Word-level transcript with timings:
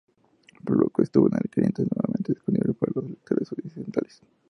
Proclo 0.65 1.03
estuvo 1.03 1.27
en 1.27 1.35
aquel 1.35 1.65
entonces 1.65 1.95
nuevamente 1.95 2.33
disponible 2.33 2.73
para 2.73 2.91
los 2.95 3.07
lectores 3.11 3.51
occidentales. 3.51 4.19